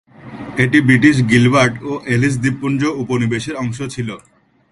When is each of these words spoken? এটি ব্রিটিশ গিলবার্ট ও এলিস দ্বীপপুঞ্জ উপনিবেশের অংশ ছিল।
এটি 0.63 0.77
ব্রিটিশ 0.87 1.15
গিলবার্ট 1.31 1.75
ও 1.83 1.91
এলিস 2.05 2.35
দ্বীপপুঞ্জ 2.43 2.81
উপনিবেশের 3.03 3.55
অংশ 3.55 3.79
ছিল। 3.95 4.09